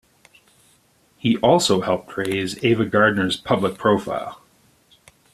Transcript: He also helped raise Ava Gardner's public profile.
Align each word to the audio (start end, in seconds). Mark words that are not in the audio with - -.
He 1.19 1.37
also 1.41 1.81
helped 1.81 2.17
raise 2.17 2.57
Ava 2.65 2.85
Gardner's 2.85 3.37
public 3.37 3.77
profile. 3.77 4.41